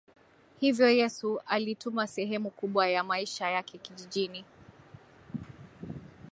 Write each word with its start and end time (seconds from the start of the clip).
Hivyo 0.59 0.89
Yesu 0.89 1.41
alitumia 1.45 2.07
sehemu 2.07 2.49
kubwa 2.51 2.87
ya 2.89 3.03
maisha 3.03 3.49
yake 3.49 3.77
kijijini 3.77 4.45